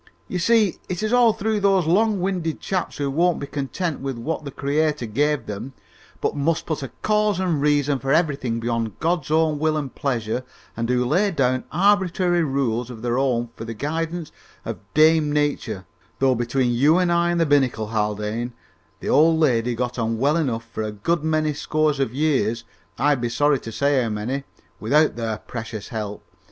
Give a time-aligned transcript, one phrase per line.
[0.27, 4.17] "You see, it is all through those long winded chaps, who won't be content with
[4.17, 5.73] what the Creator gives them,
[6.21, 10.43] but must put a cause and reason for everything beyond God's own will and pleasure,
[10.75, 14.31] and who lay down arbitrary rules of their own for the guidance
[14.65, 15.85] of Dame Nature,
[16.17, 18.53] though, between you and I and the binnacle, Haldane,
[19.01, 22.63] the old lady got on well enough for a good many scores of years
[22.97, 24.45] I'd be sorry to say how many
[24.79, 26.23] without their precious help!